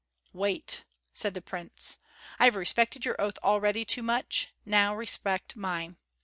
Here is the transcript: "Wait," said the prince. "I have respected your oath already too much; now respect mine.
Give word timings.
"Wait," 0.33 0.83
said 1.13 1.35
the 1.35 1.43
prince. 1.43 1.99
"I 2.39 2.45
have 2.45 2.55
respected 2.55 3.05
your 3.05 3.15
oath 3.21 3.37
already 3.43 3.85
too 3.85 4.01
much; 4.01 4.47
now 4.65 4.95
respect 4.95 5.55
mine. 5.55 5.97